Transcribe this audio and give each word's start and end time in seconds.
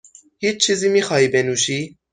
هیچ 0.39 0.65
چیزی 0.65 0.89
میخواهی 0.89 1.27
بنوشی؟ 1.27 1.97